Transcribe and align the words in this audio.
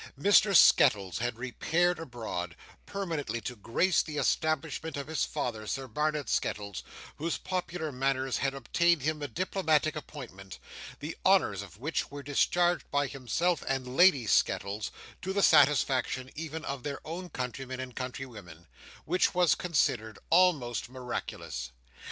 Mr 0.19 0.55
Skettles 0.55 1.19
had 1.19 1.37
repaired 1.37 1.99
abroad, 1.99 2.55
permanently 2.87 3.39
to 3.39 3.55
grace 3.55 4.01
the 4.01 4.17
establishment 4.17 4.97
of 4.97 5.05
his 5.05 5.25
father 5.25 5.67
Sir 5.67 5.87
Barnet 5.87 6.27
Skettles, 6.27 6.81
whose 7.17 7.37
popular 7.37 7.91
manners 7.91 8.37
had 8.37 8.55
obtained 8.55 9.03
him 9.03 9.21
a 9.21 9.27
diplomatic 9.27 9.95
appointment, 9.95 10.57
the 11.01 11.15
honours 11.23 11.61
of 11.61 11.77
which 11.77 12.09
were 12.09 12.23
discharged 12.23 12.89
by 12.89 13.05
himself 13.05 13.63
and 13.67 13.95
Lady 13.95 14.25
Skettles, 14.25 14.89
to 15.21 15.33
the 15.33 15.43
satisfaction 15.43 16.31
even 16.33 16.65
of 16.65 16.81
their 16.81 16.99
own 17.05 17.29
countrymen 17.29 17.79
and 17.79 17.95
countrywomen: 17.95 18.65
which 19.05 19.35
was 19.35 19.53
considered 19.53 20.17
almost 20.31 20.89
miraculous. 20.89 21.69